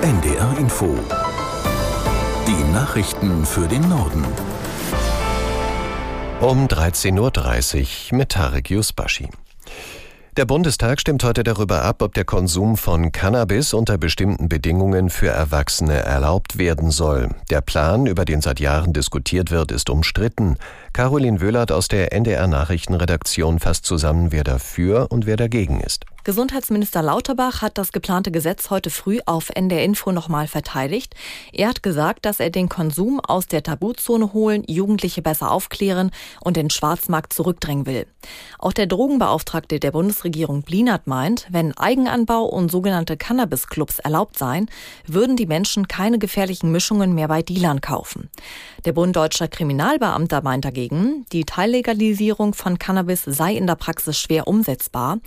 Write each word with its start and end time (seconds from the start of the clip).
NDR 0.00 0.56
Info. 0.58 0.96
Die 2.46 2.72
Nachrichten 2.72 3.44
für 3.44 3.66
den 3.66 3.88
Norden. 3.88 4.24
Um 6.40 6.68
13.30 6.68 8.12
Uhr 8.12 8.18
mit 8.18 8.28
Tarek 8.28 8.70
Yusbashi. 8.70 9.28
Der 10.36 10.44
Bundestag 10.44 11.00
stimmt 11.00 11.24
heute 11.24 11.42
darüber 11.42 11.82
ab, 11.82 12.00
ob 12.00 12.14
der 12.14 12.24
Konsum 12.24 12.76
von 12.76 13.10
Cannabis 13.10 13.74
unter 13.74 13.98
bestimmten 13.98 14.48
Bedingungen 14.48 15.10
für 15.10 15.30
Erwachsene 15.30 15.94
erlaubt 15.94 16.58
werden 16.58 16.92
soll. 16.92 17.30
Der 17.50 17.60
Plan, 17.60 18.06
über 18.06 18.24
den 18.24 18.40
seit 18.40 18.60
Jahren 18.60 18.92
diskutiert 18.92 19.50
wird, 19.50 19.72
ist 19.72 19.90
umstritten. 19.90 20.58
Caroline 20.92 21.40
Wöhlert 21.40 21.72
aus 21.72 21.88
der 21.88 22.12
NDR 22.12 22.46
Nachrichtenredaktion 22.46 23.58
fasst 23.58 23.84
zusammen, 23.84 24.30
wer 24.30 24.44
dafür 24.44 25.08
und 25.10 25.26
wer 25.26 25.36
dagegen 25.36 25.80
ist. 25.80 26.04
Gesundheitsminister 26.28 27.00
Lauterbach 27.00 27.62
hat 27.62 27.78
das 27.78 27.90
geplante 27.90 28.30
Gesetz 28.30 28.68
heute 28.68 28.90
früh 28.90 29.18
auf 29.24 29.48
NDR 29.48 29.82
Info 29.82 30.12
nochmal 30.12 30.46
verteidigt. 30.46 31.14
Er 31.54 31.70
hat 31.70 31.82
gesagt, 31.82 32.26
dass 32.26 32.38
er 32.38 32.50
den 32.50 32.68
Konsum 32.68 33.18
aus 33.18 33.46
der 33.46 33.62
Tabuzone 33.62 34.34
holen, 34.34 34.62
Jugendliche 34.66 35.22
besser 35.22 35.50
aufklären 35.50 36.10
und 36.44 36.58
den 36.58 36.68
Schwarzmarkt 36.68 37.32
zurückdrängen 37.32 37.86
will. 37.86 38.06
Auch 38.58 38.74
der 38.74 38.86
Drogenbeauftragte 38.86 39.80
der 39.80 39.90
Bundesregierung 39.90 40.64
Blinert 40.64 41.06
meint, 41.06 41.46
wenn 41.48 41.74
Eigenanbau 41.78 42.44
und 42.44 42.70
sogenannte 42.70 43.16
Cannabis-Clubs 43.16 43.98
erlaubt 43.98 44.36
seien, 44.36 44.68
würden 45.06 45.34
die 45.34 45.46
Menschen 45.46 45.88
keine 45.88 46.18
gefährlichen 46.18 46.70
Mischungen 46.70 47.14
mehr 47.14 47.28
bei 47.28 47.40
Dealern 47.40 47.80
kaufen. 47.80 48.28
Der 48.84 48.92
Bund 48.92 49.16
Deutscher 49.16 49.48
Kriminalbeamter 49.48 50.42
meint 50.42 50.66
dagegen, 50.66 51.24
die 51.32 51.44
Teillegalisierung 51.44 52.52
von 52.52 52.78
Cannabis 52.78 53.22
sei 53.24 53.54
in 53.54 53.66
der 53.66 53.76
Praxis 53.76 54.18
schwer 54.18 54.46
umsetzbar. 54.46 55.20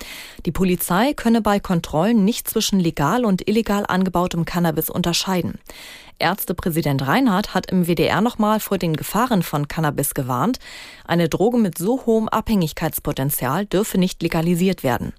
Die 0.46 0.52
Polizei 0.52 0.91
Polizei 0.92 1.14
könne 1.14 1.40
bei 1.40 1.62
Kontrollen 1.62 2.26
nicht 2.26 2.50
zwischen 2.50 2.78
legal 2.78 3.24
und 3.24 3.48
illegal 3.48 3.86
angebautem 3.88 4.44
Cannabis 4.44 4.90
unterscheiden. 4.90 5.58
Ärztepräsident 6.20 7.08
Reinhardt 7.08 7.54
hat 7.54 7.72
im 7.72 7.88
WDR 7.88 8.20
nochmal 8.20 8.60
vor 8.60 8.78
den 8.78 8.98
Gefahren 8.98 9.42
von 9.42 9.70
Cannabis 9.70 10.14
gewarnt. 10.14 10.60
Eine 11.06 11.30
Droge 11.30 11.60
mit 11.60 11.78
so 11.78 12.06
hohem 12.06 12.28
Abhängigkeitspotenzial 12.28 13.68
dürfe 13.68 13.98
nicht 14.00 14.22
legalisiert 14.22 14.84
werden. 14.84 15.14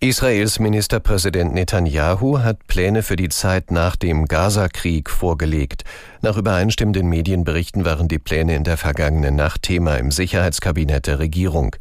Israels 0.00 0.60
Ministerpräsident 0.60 1.52
Netanyahu 1.52 2.38
hat 2.38 2.66
Pläne 2.66 3.02
für 3.02 3.16
die 3.16 3.28
Zeit 3.28 3.70
nach 3.70 3.96
dem 3.96 4.24
Gaza-Krieg 4.24 5.10
vorgelegt. 5.10 5.84
Nach 6.22 6.38
übereinstimmenden 6.38 7.06
Medienberichten 7.06 7.84
waren 7.84 8.08
die 8.08 8.18
Pläne 8.18 8.54
in 8.54 8.64
der 8.64 8.78
vergangenen 8.78 9.36
Nacht 9.36 9.64
Thema 9.64 9.96
im 9.96 10.10
Sicherheitskabinett 10.10 11.06
der 11.06 11.18
Regierung. 11.18 11.76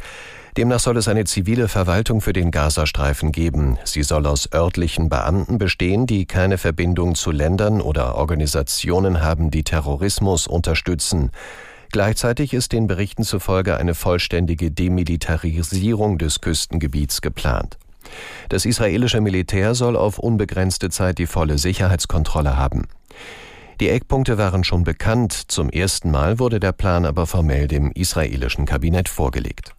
Demnach 0.57 0.79
soll 0.79 0.97
es 0.97 1.07
eine 1.07 1.25
zivile 1.25 1.67
Verwaltung 1.67 2.19
für 2.19 2.33
den 2.33 2.49
Gazastreifen 2.49 3.31
geben. 3.31 3.77
Sie 3.83 4.01
soll 4.01 4.25
aus 4.25 4.51
örtlichen 4.51 5.07
Beamten 5.07 5.59
bestehen, 5.59 6.07
die 6.07 6.25
keine 6.25 6.57
Verbindung 6.57 7.13
zu 7.13 7.29
Ländern 7.29 7.79
oder 7.79 8.15
Organisationen 8.15 9.21
haben, 9.21 9.51
die 9.51 9.63
Terrorismus 9.63 10.47
unterstützen. 10.47 11.29
Gleichzeitig 11.91 12.55
ist 12.55 12.71
den 12.71 12.87
Berichten 12.87 13.21
zufolge 13.21 13.77
eine 13.77 13.93
vollständige 13.93 14.71
Demilitarisierung 14.71 16.17
des 16.17 16.41
Küstengebiets 16.41 17.21
geplant. 17.21 17.77
Das 18.49 18.65
israelische 18.65 19.21
Militär 19.21 19.75
soll 19.75 19.95
auf 19.95 20.17
unbegrenzte 20.17 20.89
Zeit 20.89 21.19
die 21.19 21.27
volle 21.27 21.59
Sicherheitskontrolle 21.59 22.57
haben. 22.57 22.87
Die 23.79 23.89
Eckpunkte 23.89 24.39
waren 24.39 24.63
schon 24.63 24.83
bekannt, 24.83 25.33
zum 25.33 25.69
ersten 25.69 26.09
Mal 26.09 26.39
wurde 26.39 26.59
der 26.59 26.71
Plan 26.71 27.05
aber 27.05 27.27
formell 27.27 27.67
dem 27.67 27.91
israelischen 27.91 28.65
Kabinett 28.65 29.07
vorgelegt. 29.07 29.75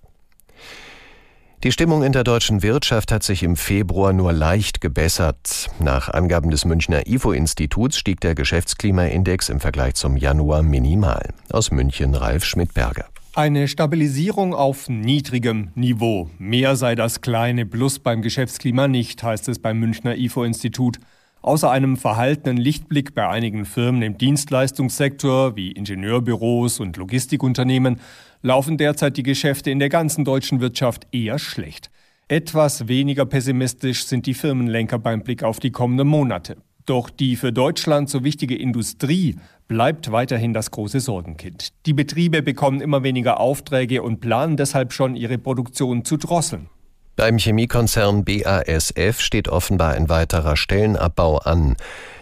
Die 1.64 1.72
Stimmung 1.72 2.04
in 2.04 2.12
der 2.12 2.22
deutschen 2.22 2.62
Wirtschaft 2.62 3.10
hat 3.10 3.24
sich 3.24 3.42
im 3.42 3.56
Februar 3.56 4.12
nur 4.12 4.32
leicht 4.32 4.80
gebessert. 4.80 5.68
Nach 5.80 6.08
Angaben 6.08 6.50
des 6.50 6.64
Münchner 6.64 7.08
IFO-Instituts 7.08 7.98
stieg 7.98 8.20
der 8.20 8.36
Geschäftsklimaindex 8.36 9.48
im 9.48 9.58
Vergleich 9.58 9.94
zum 9.94 10.16
Januar 10.16 10.62
minimal. 10.62 11.30
Aus 11.50 11.72
München 11.72 12.14
Ralf 12.14 12.44
Schmidberger. 12.44 13.06
Eine 13.34 13.66
Stabilisierung 13.66 14.54
auf 14.54 14.88
niedrigem 14.88 15.72
Niveau. 15.74 16.30
Mehr 16.38 16.76
sei 16.76 16.94
das 16.94 17.22
kleine 17.22 17.66
Plus 17.66 17.98
beim 17.98 18.22
Geschäftsklima 18.22 18.86
nicht, 18.86 19.20
heißt 19.20 19.48
es 19.48 19.58
beim 19.58 19.80
Münchner 19.80 20.14
IFO-Institut. 20.14 21.00
Außer 21.42 21.70
einem 21.70 21.96
verhaltenen 21.96 22.56
Lichtblick 22.56 23.14
bei 23.14 23.28
einigen 23.28 23.64
Firmen 23.64 24.02
im 24.02 24.18
Dienstleistungssektor 24.18 25.56
wie 25.56 25.72
Ingenieurbüros 25.72 26.80
und 26.80 26.96
Logistikunternehmen 26.96 28.00
laufen 28.42 28.76
derzeit 28.76 29.16
die 29.16 29.22
Geschäfte 29.22 29.70
in 29.70 29.78
der 29.78 29.88
ganzen 29.88 30.24
deutschen 30.24 30.60
Wirtschaft 30.60 31.06
eher 31.12 31.38
schlecht. 31.38 31.90
Etwas 32.26 32.88
weniger 32.88 33.24
pessimistisch 33.24 34.04
sind 34.04 34.26
die 34.26 34.34
Firmenlenker 34.34 34.98
beim 34.98 35.22
Blick 35.22 35.42
auf 35.42 35.60
die 35.60 35.70
kommenden 35.70 36.08
Monate. 36.08 36.56
Doch 36.84 37.10
die 37.10 37.36
für 37.36 37.52
Deutschland 37.52 38.08
so 38.08 38.24
wichtige 38.24 38.56
Industrie 38.56 39.36
bleibt 39.68 40.10
weiterhin 40.10 40.54
das 40.54 40.70
große 40.70 41.00
Sorgenkind. 41.00 41.68
Die 41.86 41.92
Betriebe 41.92 42.42
bekommen 42.42 42.80
immer 42.80 43.02
weniger 43.02 43.40
Aufträge 43.40 44.02
und 44.02 44.20
planen 44.20 44.56
deshalb 44.56 44.92
schon, 44.92 45.14
ihre 45.14 45.38
Produktion 45.38 46.04
zu 46.04 46.16
drosseln. 46.16 46.68
Beim 47.18 47.36
Chemiekonzern 47.36 48.24
BASF 48.24 49.20
steht 49.20 49.48
offenbar 49.48 49.94
ein 49.94 50.08
weiterer 50.08 50.56
Stellenabbau 50.56 51.38
an. 51.38 51.74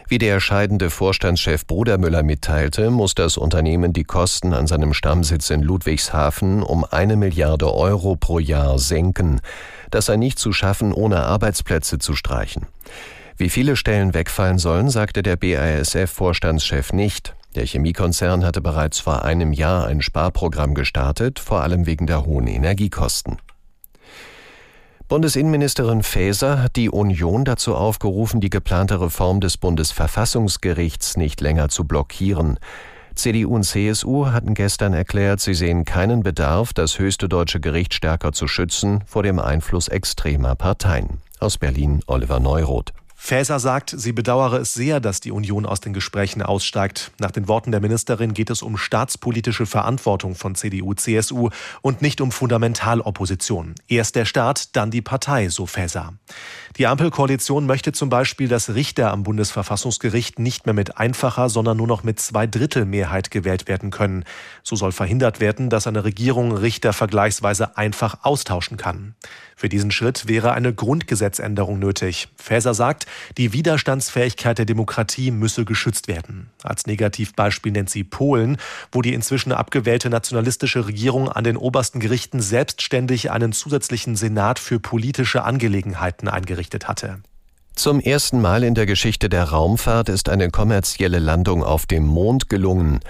Wie 0.08 0.16
der 0.16 0.40
scheidende 0.40 0.88
Vorstandschef 0.88 1.66
Brudermüller 1.66 2.22
mitteilte, 2.22 2.88
muss 2.90 3.14
das 3.14 3.36
Unternehmen 3.36 3.92
die 3.92 4.04
Kosten 4.04 4.54
an 4.54 4.66
seinem 4.66 4.94
Stammsitz 4.94 5.50
in 5.50 5.60
Ludwigshafen 5.60 6.62
um 6.62 6.86
eine 6.90 7.16
Milliarde 7.16 7.74
Euro 7.74 8.16
pro 8.16 8.38
Jahr 8.38 8.78
senken. 8.78 9.42
Das 9.90 10.06
sei 10.06 10.16
nicht 10.16 10.38
zu 10.38 10.54
schaffen, 10.54 10.94
ohne 10.94 11.24
Arbeitsplätze 11.24 11.98
zu 11.98 12.16
streichen. 12.16 12.64
Wie 13.36 13.50
viele 13.50 13.76
Stellen 13.76 14.14
wegfallen 14.14 14.58
sollen, 14.58 14.88
sagte 14.88 15.22
der 15.22 15.36
BASF-Vorstandschef 15.36 16.94
nicht. 16.94 17.36
Der 17.54 17.66
Chemiekonzern 17.66 18.46
hatte 18.46 18.62
bereits 18.62 19.00
vor 19.00 19.26
einem 19.26 19.52
Jahr 19.52 19.88
ein 19.88 20.00
Sparprogramm 20.00 20.72
gestartet, 20.72 21.38
vor 21.38 21.60
allem 21.60 21.84
wegen 21.84 22.06
der 22.06 22.24
hohen 22.24 22.46
Energiekosten. 22.46 23.36
Bundesinnenministerin 25.08 26.02
Faeser 26.02 26.60
hat 26.60 26.74
die 26.74 26.90
Union 26.90 27.44
dazu 27.44 27.76
aufgerufen, 27.76 28.40
die 28.40 28.50
geplante 28.50 29.00
Reform 29.00 29.40
des 29.40 29.56
Bundesverfassungsgerichts 29.56 31.16
nicht 31.16 31.40
länger 31.40 31.68
zu 31.68 31.84
blockieren. 31.84 32.58
CDU 33.14 33.54
und 33.54 33.62
CSU 33.62 34.26
hatten 34.26 34.54
gestern 34.54 34.94
erklärt, 34.94 35.38
sie 35.38 35.54
sehen 35.54 35.84
keinen 35.84 36.24
Bedarf, 36.24 36.72
das 36.72 36.98
höchste 36.98 37.28
deutsche 37.28 37.60
Gericht 37.60 37.94
stärker 37.94 38.32
zu 38.32 38.48
schützen 38.48 39.04
vor 39.06 39.22
dem 39.22 39.38
Einfluss 39.38 39.86
extremer 39.86 40.56
Parteien. 40.56 41.20
Aus 41.38 41.56
Berlin 41.56 42.00
Oliver 42.08 42.40
Neuroth. 42.40 42.92
Faeser 43.26 43.58
sagt, 43.58 43.92
sie 43.96 44.12
bedauere 44.12 44.60
es 44.60 44.72
sehr, 44.72 45.00
dass 45.00 45.18
die 45.18 45.32
Union 45.32 45.66
aus 45.66 45.80
den 45.80 45.92
Gesprächen 45.92 46.42
aussteigt. 46.42 47.10
Nach 47.18 47.32
den 47.32 47.48
Worten 47.48 47.72
der 47.72 47.80
Ministerin 47.80 48.34
geht 48.34 48.50
es 48.50 48.62
um 48.62 48.78
staatspolitische 48.78 49.66
Verantwortung 49.66 50.36
von 50.36 50.54
CDU, 50.54 50.94
CSU 50.94 51.50
und 51.82 52.02
nicht 52.02 52.20
um 52.20 52.30
Fundamentalopposition. 52.30 53.74
Erst 53.88 54.14
der 54.14 54.26
Staat, 54.26 54.76
dann 54.76 54.92
die 54.92 55.02
Partei, 55.02 55.48
so 55.48 55.66
Faeser. 55.66 56.12
Die 56.78 56.86
Ampelkoalition 56.86 57.66
möchte 57.66 57.90
zum 57.90 58.10
Beispiel, 58.10 58.46
dass 58.46 58.76
Richter 58.76 59.10
am 59.10 59.24
Bundesverfassungsgericht 59.24 60.38
nicht 60.38 60.66
mehr 60.66 60.74
mit 60.74 60.96
einfacher, 60.96 61.48
sondern 61.48 61.78
nur 61.78 61.88
noch 61.88 62.04
mit 62.04 62.20
zwei 62.20 62.46
Drittel 62.46 62.84
Mehrheit 62.84 63.32
gewählt 63.32 63.66
werden 63.66 63.90
können. 63.90 64.22
So 64.62 64.76
soll 64.76 64.92
verhindert 64.92 65.40
werden, 65.40 65.68
dass 65.68 65.88
eine 65.88 66.04
Regierung 66.04 66.52
Richter 66.56 66.92
vergleichsweise 66.92 67.76
einfach 67.76 68.18
austauschen 68.22 68.76
kann. 68.76 69.16
Für 69.58 69.70
diesen 69.70 69.90
Schritt 69.90 70.28
wäre 70.28 70.52
eine 70.52 70.74
Grundgesetzänderung 70.74 71.78
nötig. 71.78 72.28
Faeser 72.36 72.74
sagt, 72.74 73.06
die 73.38 73.54
Widerstandsfähigkeit 73.54 74.58
der 74.58 74.66
Demokratie 74.66 75.30
müsse 75.30 75.64
geschützt 75.64 76.08
werden. 76.08 76.50
Als 76.62 76.84
Negativbeispiel 76.86 77.72
nennt 77.72 77.88
sie 77.88 78.04
Polen, 78.04 78.58
wo 78.92 79.00
die 79.00 79.14
inzwischen 79.14 79.52
abgewählte 79.52 80.10
nationalistische 80.10 80.86
Regierung 80.86 81.30
an 81.30 81.42
den 81.42 81.56
obersten 81.56 82.00
Gerichten 82.00 82.42
selbstständig 82.42 83.30
einen 83.30 83.52
zusätzlichen 83.52 84.14
Senat 84.14 84.58
für 84.58 84.78
politische 84.78 85.42
Angelegenheiten 85.42 86.28
eingerichtet 86.28 86.86
hatte. 86.86 87.20
Zum 87.74 88.00
ersten 88.00 88.42
Mal 88.42 88.62
in 88.62 88.74
der 88.74 88.84
Geschichte 88.84 89.30
der 89.30 89.44
Raumfahrt 89.44 90.10
ist 90.10 90.28
eine 90.28 90.50
kommerzielle 90.50 91.18
Landung 91.18 91.64
auf 91.64 91.86
dem 91.86 92.04
Mond 92.04 92.50
gelungen. 92.50 93.00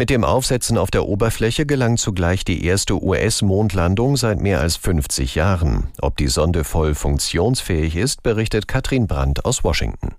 Mit 0.00 0.08
dem 0.08 0.24
Aufsetzen 0.24 0.78
auf 0.78 0.90
der 0.90 1.04
Oberfläche 1.04 1.66
gelang 1.66 1.98
zugleich 1.98 2.42
die 2.42 2.64
erste 2.64 3.04
US-Mondlandung 3.04 4.16
seit 4.16 4.40
mehr 4.40 4.58
als 4.58 4.76
50 4.76 5.34
Jahren. 5.34 5.88
Ob 6.00 6.16
die 6.16 6.28
Sonde 6.28 6.64
voll 6.64 6.94
funktionsfähig 6.94 7.96
ist, 7.96 8.22
berichtet 8.22 8.66
Katrin 8.66 9.06
Brandt 9.06 9.44
aus 9.44 9.62
Washington. 9.62 10.14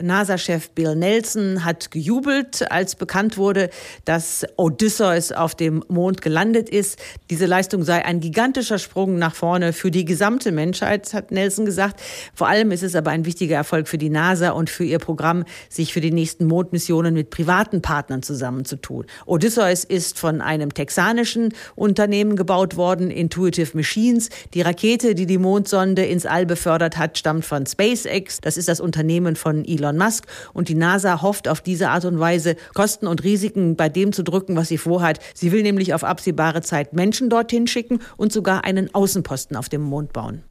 NASA-Chef 0.00 0.70
Bill 0.70 0.96
Nelson 0.96 1.64
hat 1.64 1.90
gejubelt, 1.90 2.70
als 2.70 2.96
bekannt 2.96 3.36
wurde, 3.36 3.70
dass 4.04 4.44
Odysseus 4.56 5.32
auf 5.32 5.54
dem 5.54 5.84
Mond 5.88 6.22
gelandet 6.22 6.68
ist. 6.68 6.98
Diese 7.30 7.46
Leistung 7.46 7.82
sei 7.84 8.04
ein 8.04 8.20
gigantischer 8.20 8.78
Sprung 8.78 9.18
nach 9.18 9.34
vorne 9.34 9.72
für 9.72 9.90
die 9.90 10.04
gesamte 10.04 10.52
Menschheit, 10.52 11.14
hat 11.14 11.30
Nelson 11.30 11.64
gesagt. 11.64 12.00
Vor 12.34 12.48
allem 12.48 12.72
ist 12.72 12.82
es 12.82 12.94
aber 12.94 13.10
ein 13.10 13.24
wichtiger 13.24 13.56
Erfolg 13.56 13.88
für 13.88 13.98
die 13.98 14.10
NASA 14.10 14.50
und 14.50 14.70
für 14.70 14.84
ihr 14.84 14.98
Programm, 14.98 15.44
sich 15.68 15.92
für 15.92 16.00
die 16.00 16.10
nächsten 16.10 16.46
Mondmissionen 16.46 17.14
mit 17.14 17.30
privaten 17.30 17.82
Partnern 17.82 18.22
zusammenzutun. 18.22 19.06
Odysseus 19.26 19.84
ist 19.84 20.18
von 20.18 20.40
einem 20.40 20.74
texanischen 20.74 21.54
Unternehmen 21.76 22.36
gebaut 22.36 22.76
worden, 22.76 23.10
Intuitive 23.10 23.76
Machines. 23.76 24.28
Die 24.54 24.62
Rakete, 24.62 25.14
die 25.14 25.26
die 25.26 25.38
Mondsonde 25.38 26.04
ins 26.04 26.26
All 26.26 26.46
befördert 26.46 26.96
hat, 26.96 27.18
stammt 27.18 27.44
von 27.44 27.66
SpaceX. 27.66 28.40
Das 28.40 28.56
ist 28.56 28.68
das 28.68 28.80
Unternehmen 28.80 29.36
von 29.36 29.64
Elon 29.64 29.83
Elon 29.84 29.98
Musk. 29.98 30.26
Und 30.52 30.68
die 30.68 30.74
NASA 30.74 31.20
hofft 31.22 31.46
auf 31.48 31.60
diese 31.60 31.90
Art 31.90 32.04
und 32.04 32.18
Weise, 32.18 32.56
Kosten 32.72 33.06
und 33.06 33.22
Risiken 33.22 33.76
bei 33.76 33.88
dem 33.88 34.12
zu 34.12 34.24
drücken, 34.24 34.56
was 34.56 34.68
sie 34.68 34.78
vorhat. 34.78 35.20
Sie 35.34 35.52
will 35.52 35.62
nämlich 35.62 35.92
auf 35.94 36.04
absehbare 36.04 36.62
Zeit 36.62 36.94
Menschen 36.94 37.28
dorthin 37.28 37.66
schicken 37.66 38.00
und 38.16 38.32
sogar 38.32 38.64
einen 38.64 38.94
Außenposten 38.94 39.56
auf 39.56 39.68
dem 39.68 39.82
Mond 39.82 40.12
bauen. 40.12 40.42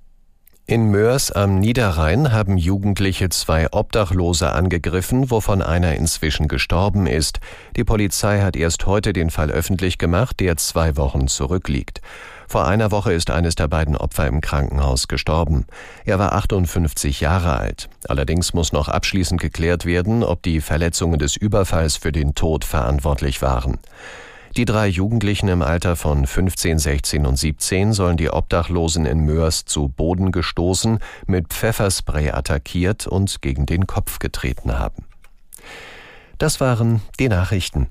In 0.66 0.92
Mörs 0.92 1.30
am 1.30 1.60
Niederrhein 1.60 2.32
haben 2.32 2.58
Jugendliche 2.58 3.28
zwei 3.28 3.68
Obdachlose 3.74 4.54
angegriffen, 4.54 5.30
wovon 5.30 5.62
einer 5.62 5.96
inzwischen 5.96 6.48
gestorben 6.48 7.06
ist. 7.06 7.42
Die 7.76 7.84
Polizei 7.84 8.40
hat 8.40 8.56
erst 8.56 8.86
heute 8.86 9.12
den 9.12 9.30
Fall 9.30 9.52
öffentlich 9.52 9.98
gemacht, 9.98 10.40
der 10.40 10.56
zwei 10.56 10.96
Wochen 10.96 11.28
zurückliegt. 11.28 12.00
Vor 12.54 12.68
einer 12.68 12.92
Woche 12.92 13.12
ist 13.14 13.32
eines 13.32 13.56
der 13.56 13.68
beiden 13.68 13.98
Opfer 13.98 14.28
im 14.28 14.40
Krankenhaus 14.40 15.08
gestorben. 15.08 15.66
Er 16.06 16.20
war 16.20 16.34
58 16.34 17.20
Jahre 17.20 17.58
alt. 17.58 17.90
Allerdings 18.08 18.54
muss 18.54 18.72
noch 18.72 18.90
abschließend 18.90 19.42
geklärt 19.42 19.88
werden, 19.88 20.24
ob 20.24 20.44
die 20.44 20.62
Verletzungen 20.62 21.18
des 21.18 21.36
Überfalls 21.36 21.96
für 21.98 22.12
den 22.12 22.36
Tod 22.36 22.64
verantwortlich 22.64 23.42
waren. 23.42 23.80
Die 24.56 24.66
drei 24.66 24.86
Jugendlichen 24.86 25.48
im 25.48 25.64
Alter 25.64 25.96
von 25.96 26.28
15, 26.28 26.78
16 26.78 27.26
und 27.26 27.38
17 27.38 27.92
sollen 27.92 28.18
die 28.18 28.30
Obdachlosen 28.30 29.08
in 29.08 29.22
Mörs 29.22 29.66
zu 29.66 29.88
Boden 29.88 30.32
gestoßen, 30.32 31.00
mit 31.26 31.48
Pfefferspray 31.48 32.34
attackiert 32.34 33.08
und 33.08 33.42
gegen 33.42 33.66
den 33.66 33.88
Kopf 33.88 34.20
getreten 34.20 34.78
haben. 34.78 35.06
Das 36.38 36.62
waren 36.62 37.02
die 37.18 37.30
Nachrichten. 37.30 37.88